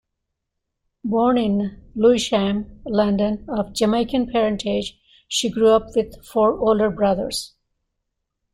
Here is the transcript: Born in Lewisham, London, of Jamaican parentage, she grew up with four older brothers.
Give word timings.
Born 1.05 1.37
in 1.37 1.83
Lewisham, 1.93 2.81
London, 2.87 3.45
of 3.47 3.71
Jamaican 3.71 4.31
parentage, 4.31 4.97
she 5.27 5.47
grew 5.47 5.67
up 5.69 5.95
with 5.95 6.25
four 6.25 6.57
older 6.57 6.89
brothers. 6.89 7.53